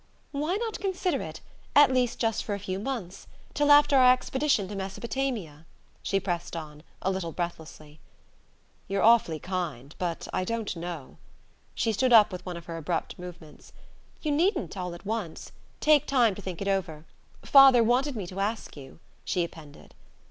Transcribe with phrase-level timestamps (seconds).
[0.31, 1.41] "Why not consider it
[1.75, 3.27] at least just for a few months?
[3.53, 5.67] Till after our expedition to Mesopotamia?"
[6.01, 7.99] she pressed on, a little breathlessly.
[8.87, 11.17] "You're awfully kind: but I don't know"
[11.75, 13.73] She stood up with one of her abrupt movements.
[14.23, 15.51] "You needn't, all at once.
[15.79, 17.05] Take time think it over.
[17.43, 19.93] Father wanted me to ask you," she appended.